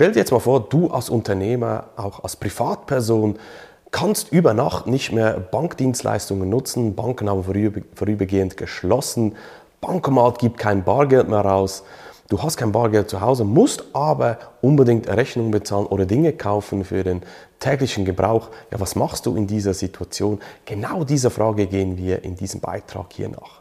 [0.00, 3.38] Stell dir jetzt mal vor, du als Unternehmer, auch als Privatperson,
[3.90, 9.36] kannst über Nacht nicht mehr Bankdienstleistungen nutzen, Banken haben vorübergehend geschlossen,
[9.82, 11.82] Bankomat gibt kein Bargeld mehr raus,
[12.30, 17.04] du hast kein Bargeld zu Hause, musst aber unbedingt Rechnungen bezahlen oder Dinge kaufen für
[17.04, 17.20] den
[17.58, 18.48] täglichen Gebrauch.
[18.70, 20.40] Ja, was machst du in dieser Situation?
[20.64, 23.59] Genau dieser Frage gehen wir in diesem Beitrag hier nach.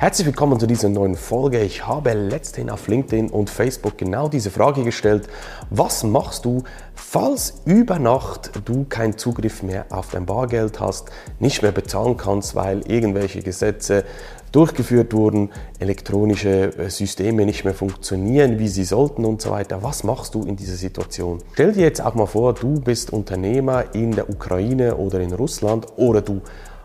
[0.00, 1.60] Herzlich willkommen zu dieser neuen Folge.
[1.60, 5.28] Ich habe letzthin auf LinkedIn und Facebook genau diese Frage gestellt.
[5.68, 6.62] Was machst du,
[6.94, 12.54] falls über Nacht du keinen Zugriff mehr auf dein Bargeld hast, nicht mehr bezahlen kannst,
[12.54, 14.04] weil irgendwelche Gesetze
[14.52, 19.82] durchgeführt wurden, elektronische äh, Systeme nicht mehr funktionieren, wie sie sollten und so weiter.
[19.82, 21.42] Was machst du in dieser Situation?
[21.52, 25.88] Stell dir jetzt auch mal vor, du bist Unternehmer in der Ukraine oder in Russland
[25.98, 26.40] oder du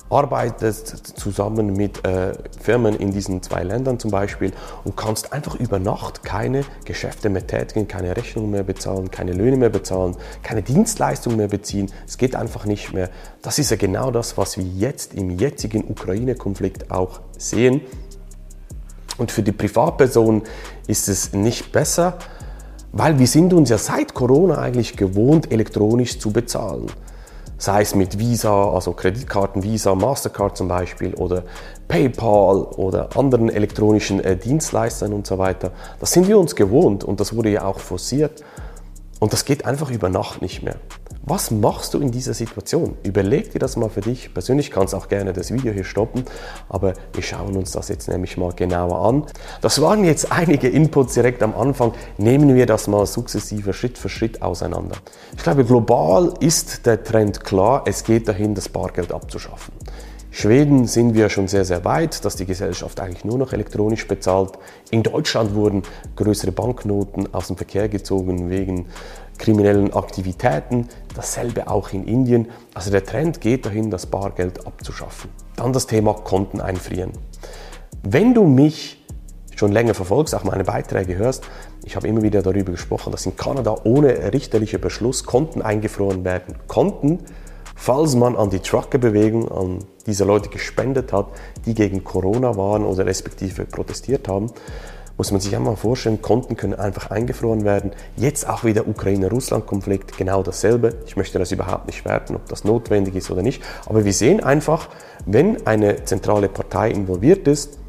[0.10, 4.52] arbeitest zusammen mit äh, Firmen in diesen zwei Ländern zum Beispiel
[4.84, 9.58] und kannst einfach über Nacht keine Geschäfte mehr tätigen, keine Rechnungen mehr bezahlen, keine Löhne
[9.58, 11.92] mehr bezahlen, keine Dienstleistungen mehr beziehen.
[12.08, 13.10] Es geht einfach nicht mehr.
[13.42, 17.82] Das ist ja genau das, was wir jetzt im jetzigen Ukraine-Konflikt auch sehen.
[19.18, 20.44] Und für die Privatperson
[20.88, 22.18] ist es nicht besser,
[22.92, 26.88] weil wir sind uns ja seit Corona eigentlich gewohnt, elektronisch zu bezahlen
[27.66, 31.44] sei es mit Visa, also Kreditkarten, Visa, Mastercard zum Beispiel oder
[31.88, 35.72] PayPal oder anderen elektronischen äh, Dienstleistern und so weiter.
[36.00, 38.44] Das sind wir uns gewohnt und das wurde ja auch forciert
[39.20, 40.76] und das geht einfach über Nacht nicht mehr.
[41.28, 42.98] Was machst du in dieser Situation?
[43.02, 44.32] Überleg dir das mal für dich.
[44.32, 46.24] Persönlich kannst du auch gerne das Video hier stoppen,
[46.70, 49.24] aber wir schauen uns das jetzt nämlich mal genauer an.
[49.60, 51.94] Das waren jetzt einige Inputs direkt am Anfang.
[52.20, 54.98] Nehmen wir das mal sukzessive Schritt für Schritt auseinander.
[55.36, 57.86] Ich glaube, global ist der Trend klar.
[57.88, 59.74] Es geht dahin, das Bargeld abzuschaffen.
[60.30, 64.52] Schweden sind wir schon sehr, sehr weit, dass die Gesellschaft eigentlich nur noch elektronisch bezahlt.
[64.92, 65.84] In Deutschland wurden
[66.18, 68.88] größere Banknoten aus dem Verkehr gezogen wegen
[69.38, 70.88] kriminellen Aktivitäten.
[71.16, 72.48] Dasselbe auch in Indien.
[72.74, 75.30] Also der Trend geht dahin, das Bargeld abzuschaffen.
[75.56, 77.12] Dann das Thema Konten einfrieren.
[78.04, 79.04] Wenn du mich
[79.56, 81.44] schon länger verfolgst, auch meine Beiträge hörst,
[81.86, 86.56] ich habe immer wieder darüber gesprochen, dass in Kanada ohne richterlicher Beschluss Konten eingefroren werden
[86.68, 87.20] konnten,
[87.76, 91.28] falls man an die Truckerbewegung, an diese Leute gespendet hat,
[91.66, 94.52] die gegen Corona waren oder respektive protestiert haben
[95.18, 97.92] muss man sich einmal vorstellen, Konten können einfach eingefroren werden.
[98.18, 100.96] Jetzt auch wieder Ukraine-Russland-Konflikt, genau dasselbe.
[101.06, 103.64] Ich möchte das überhaupt nicht werten, ob das notwendig ist oder nicht.
[103.86, 104.90] Aber wir sehen einfach,
[105.26, 107.80] wenn eine zentrale Partei involviert ist,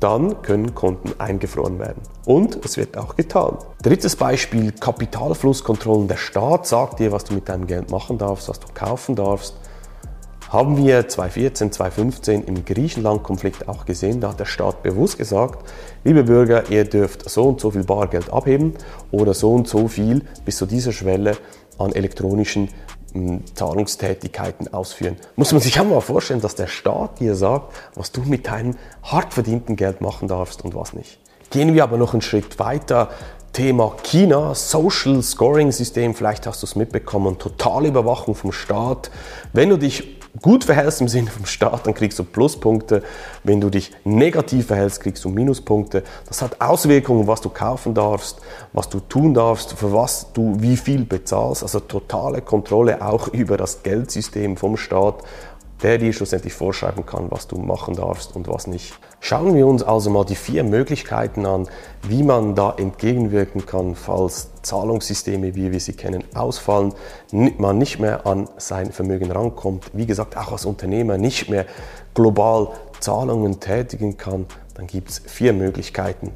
[0.00, 2.02] dann können Konten eingefroren werden.
[2.26, 3.56] Und es wird auch getan.
[3.82, 6.08] Drittes Beispiel, Kapitalflusskontrollen.
[6.08, 9.54] Der Staat sagt dir, was du mit deinem Geld machen darfst, was du kaufen darfst
[10.54, 14.20] haben wir 2014, 2015 im Griechenland-Konflikt auch gesehen.
[14.20, 15.68] Da hat der Staat bewusst gesagt,
[16.04, 18.74] liebe Bürger, ihr dürft so und so viel Bargeld abheben
[19.10, 21.36] oder so und so viel bis zu dieser Schwelle
[21.76, 22.68] an elektronischen
[23.12, 25.16] hm, Zahlungstätigkeiten ausführen.
[25.34, 28.76] Muss man sich auch mal vorstellen, dass der Staat dir sagt, was du mit deinem
[29.02, 31.18] hart verdienten Geld machen darfst und was nicht.
[31.50, 33.10] Gehen wir aber noch einen Schritt weiter.
[33.52, 39.10] Thema China, Social Scoring System, vielleicht hast du es mitbekommen, totale Überwachung vom Staat.
[39.52, 43.02] Wenn du dich gut verhältst im Sinne vom Staat, dann kriegst du Pluspunkte.
[43.42, 46.02] Wenn du dich negativ verhältst, kriegst du Minuspunkte.
[46.26, 48.40] Das hat Auswirkungen, was du kaufen darfst,
[48.72, 51.62] was du tun darfst, für was du wie viel bezahlst.
[51.62, 55.22] Also totale Kontrolle auch über das Geldsystem vom Staat
[55.82, 58.94] der dir schlussendlich vorschreiben kann, was du machen darfst und was nicht.
[59.20, 61.68] Schauen wir uns also mal die vier Möglichkeiten an,
[62.02, 66.94] wie man da entgegenwirken kann, falls Zahlungssysteme, wie wir sie kennen, ausfallen,
[67.32, 71.66] man nicht mehr an sein Vermögen rankommt, wie gesagt auch als Unternehmer nicht mehr
[72.14, 72.68] global
[73.00, 76.32] Zahlungen tätigen kann, dann gibt es vier Möglichkeiten.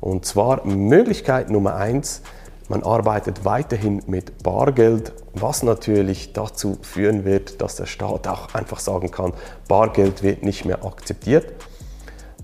[0.00, 2.22] Und zwar Möglichkeit Nummer eins,
[2.68, 8.78] man arbeitet weiterhin mit Bargeld, was natürlich dazu führen wird, dass der Staat auch einfach
[8.78, 9.32] sagen kann,
[9.68, 11.46] Bargeld wird nicht mehr akzeptiert.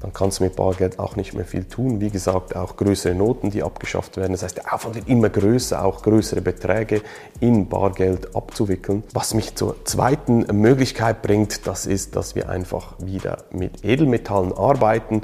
[0.00, 2.00] Dann kannst du mit Bargeld auch nicht mehr viel tun.
[2.00, 4.32] Wie gesagt, auch größere Noten, die abgeschafft werden.
[4.32, 7.02] Das heißt, der Aufwand wird immer größer, auch größere Beträge
[7.40, 9.02] in Bargeld abzuwickeln.
[9.12, 15.22] Was mich zur zweiten Möglichkeit bringt, das ist, dass wir einfach wieder mit Edelmetallen arbeiten.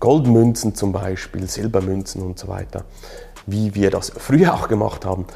[0.00, 2.84] Goldmünzen zum Beispiel, Silbermünzen und so weiter
[3.46, 5.26] wie wir das früher auch gemacht haben,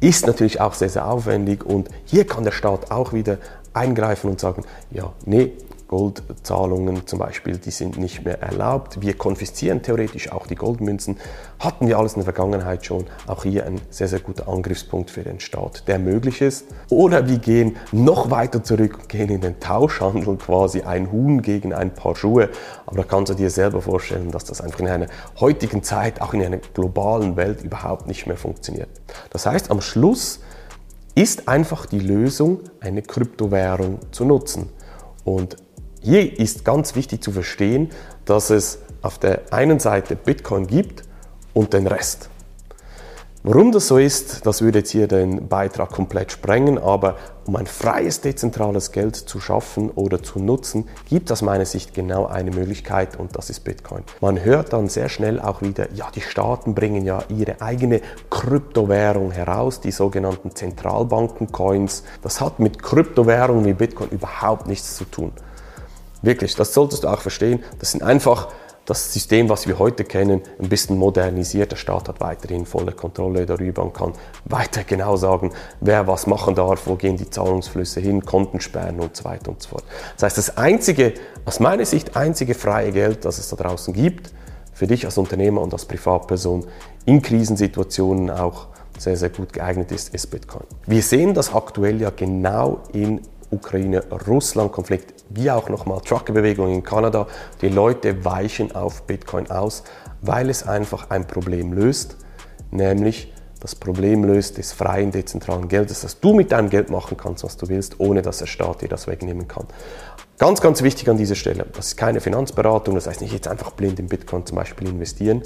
[0.00, 1.64] ist natürlich auch sehr, sehr aufwendig.
[1.64, 3.38] Und hier kann der Staat auch wieder
[3.72, 5.52] eingreifen und sagen, ja, nee,
[5.88, 9.00] Goldzahlungen zum Beispiel, die sind nicht mehr erlaubt.
[9.00, 11.16] Wir konfiszieren theoretisch auch die Goldmünzen.
[11.60, 13.06] Hatten wir alles in der Vergangenheit schon.
[13.26, 16.66] Auch hier ein sehr, sehr guter Angriffspunkt für den Staat, der möglich ist.
[16.90, 21.72] Oder wir gehen noch weiter zurück und gehen in den Tauschhandel, quasi ein Huhn gegen
[21.72, 22.50] ein paar Schuhe.
[22.86, 25.06] Aber da kannst du dir selber vorstellen, dass das einfach in einer
[25.38, 28.88] heutigen Zeit, auch in einer globalen Welt überhaupt nicht mehr funktioniert.
[29.30, 30.40] Das heißt, am Schluss
[31.14, 34.68] ist einfach die Lösung, eine Kryptowährung zu nutzen.
[35.24, 35.56] Und
[36.06, 37.90] hier ist ganz wichtig zu verstehen,
[38.26, 41.02] dass es auf der einen Seite Bitcoin gibt
[41.52, 42.30] und den Rest.
[43.42, 47.66] Warum das so ist, das würde jetzt hier den Beitrag komplett sprengen, aber um ein
[47.66, 53.18] freies, dezentrales Geld zu schaffen oder zu nutzen, gibt aus meiner Sicht genau eine Möglichkeit
[53.18, 54.04] und das ist Bitcoin.
[54.20, 58.00] Man hört dann sehr schnell auch wieder, ja, die Staaten bringen ja ihre eigene
[58.30, 62.04] Kryptowährung heraus, die sogenannten Zentralbanken-Coins.
[62.22, 65.32] Das hat mit Kryptowährungen wie Bitcoin überhaupt nichts zu tun.
[66.26, 67.62] Wirklich, das solltest du auch verstehen.
[67.78, 68.48] Das sind einfach
[68.84, 71.70] das System, was wir heute kennen, ein bisschen modernisiert.
[71.70, 74.12] Der Staat hat weiterhin volle Kontrolle darüber und kann
[74.44, 79.14] weiter genau sagen, wer was machen darf, wo gehen die Zahlungsflüsse hin, Konten sperren und
[79.14, 79.84] so weiter und so fort.
[80.16, 81.14] Das heißt, das einzige,
[81.44, 84.32] aus meiner Sicht einzige freie Geld, das es da draußen gibt,
[84.72, 86.66] für dich als Unternehmer und als Privatperson
[87.04, 88.66] in Krisensituationen auch
[88.98, 90.66] sehr, sehr gut geeignet ist, ist Bitcoin.
[90.88, 93.20] Wir sehen das aktuell ja genau in
[93.50, 97.26] Ukraine-Russland-Konflikt, wie auch nochmal Truckerbewegung in Kanada.
[97.60, 99.84] Die Leute weichen auf Bitcoin aus,
[100.22, 102.16] weil es einfach ein Problem löst,
[102.70, 107.42] nämlich das Problem löst des freien, dezentralen Geldes, dass du mit deinem Geld machen kannst,
[107.42, 109.66] was du willst, ohne dass der Staat dir das wegnehmen kann.
[110.38, 113.72] Ganz, ganz wichtig an dieser Stelle, das ist keine Finanzberatung, das heißt nicht jetzt einfach
[113.72, 115.42] blind in Bitcoin zum Beispiel investieren.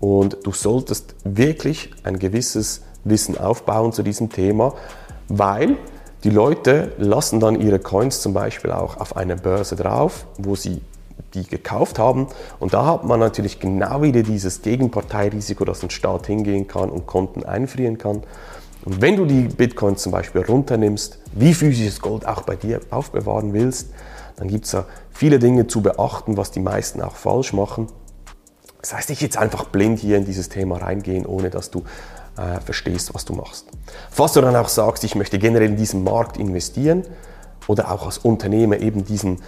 [0.00, 4.74] Und du solltest wirklich ein gewisses Wissen aufbauen zu diesem Thema,
[5.28, 5.76] weil
[6.26, 10.82] die Leute lassen dann ihre Coins zum Beispiel auch auf einer Börse drauf, wo sie
[11.34, 12.26] die gekauft haben.
[12.58, 17.06] Und da hat man natürlich genau wieder dieses Gegenparteirisiko, dass ein Staat hingehen kann und
[17.06, 18.24] Konten einfrieren kann.
[18.84, 23.52] Und wenn du die Bitcoins zum Beispiel runternimmst, wie physisches Gold auch bei dir aufbewahren
[23.52, 23.90] willst,
[24.34, 27.86] dann gibt es da viele Dinge zu beachten, was die meisten auch falsch machen.
[28.80, 31.84] Das heißt, nicht jetzt einfach blind hier in dieses Thema reingehen, ohne dass du
[32.36, 33.66] äh, verstehst, was du machst.
[34.10, 37.02] Falls du dann auch sagst, ich möchte generell in diesen Markt investieren
[37.66, 39.38] oder auch als Unternehmer eben diesen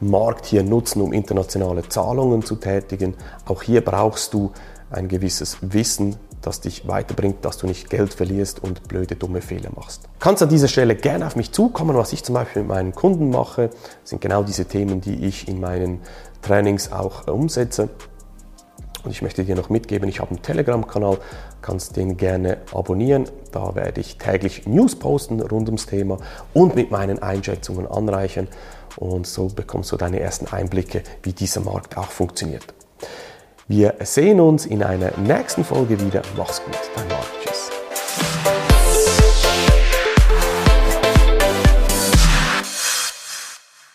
[0.00, 3.14] Markt hier nutzen, um internationale Zahlungen zu tätigen,
[3.46, 4.52] auch hier brauchst du
[4.90, 9.70] ein gewisses Wissen, das dich weiterbringt, dass du nicht Geld verlierst und blöde, dumme Fehler
[9.74, 10.02] machst.
[10.20, 13.30] Kannst an dieser Stelle gerne auf mich zukommen, was ich zum Beispiel mit meinen Kunden
[13.30, 13.70] mache,
[14.04, 16.00] sind genau diese Themen, die ich in meinen
[16.42, 17.88] Trainings auch umsetze.
[19.08, 21.16] Und ich möchte dir noch mitgeben, ich habe einen Telegram-Kanal,
[21.62, 23.24] kannst den gerne abonnieren.
[23.52, 26.18] Da werde ich täglich News posten rund ums Thema
[26.52, 28.48] und mit meinen Einschätzungen anreichern.
[28.96, 32.66] Und so bekommst du deine ersten Einblicke, wie dieser Markt auch funktioniert.
[33.66, 36.20] Wir sehen uns in einer nächsten Folge wieder.
[36.36, 37.57] Mach's gut, dein Marc.